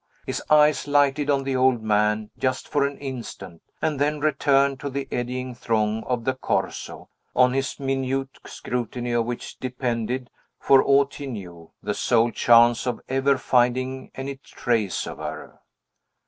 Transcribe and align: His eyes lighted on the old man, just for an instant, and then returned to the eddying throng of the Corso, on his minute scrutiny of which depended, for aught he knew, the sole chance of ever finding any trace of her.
His 0.25 0.41
eyes 0.49 0.87
lighted 0.87 1.29
on 1.29 1.43
the 1.43 1.55
old 1.55 1.83
man, 1.83 2.31
just 2.35 2.67
for 2.67 2.87
an 2.87 2.97
instant, 2.97 3.61
and 3.83 3.99
then 3.99 4.19
returned 4.19 4.79
to 4.79 4.89
the 4.89 5.07
eddying 5.11 5.53
throng 5.53 6.03
of 6.05 6.23
the 6.23 6.33
Corso, 6.33 7.09
on 7.35 7.53
his 7.53 7.79
minute 7.79 8.39
scrutiny 8.43 9.11
of 9.11 9.27
which 9.27 9.59
depended, 9.59 10.31
for 10.59 10.81
aught 10.83 11.13
he 11.13 11.27
knew, 11.27 11.69
the 11.83 11.93
sole 11.93 12.31
chance 12.31 12.87
of 12.87 12.99
ever 13.09 13.37
finding 13.37 14.09
any 14.15 14.37
trace 14.37 15.05
of 15.05 15.19
her. 15.19 15.59